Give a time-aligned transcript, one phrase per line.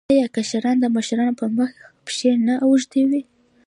[0.13, 3.21] آیا کشران د مشرانو په مخ کې پښې نه اوږدوي؟